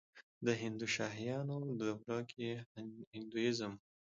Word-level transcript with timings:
د 0.45 0.47
هندوشاهیانو 0.63 1.57
دوره 1.79 2.19
کې 2.31 2.49
هندویزم 3.15 3.73
و 3.77 3.81